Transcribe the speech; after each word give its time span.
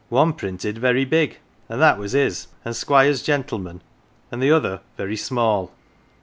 One 0.09 0.33
printed 0.33 0.79
very 0.79 1.05
big 1.05 1.37
and 1.69 1.79
that 1.79 1.99
was 1.99 2.13
his 2.13 2.47
and 2.65 2.75
Squired 2.75 3.17
gentleman 3.17 3.83
and 4.31 4.41
the 4.41 4.49
other 4.51 4.81
very 4.97 5.15
small. 5.15 5.71